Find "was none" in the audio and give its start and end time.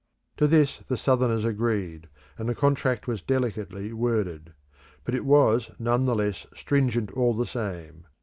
5.25-6.05